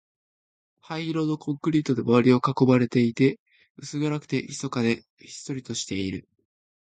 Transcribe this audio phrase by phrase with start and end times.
[0.79, 3.39] 灰色のコンクリートで周りを囲まれていて、
[3.77, 6.27] 薄暗くて、静かで、ひっそりとしている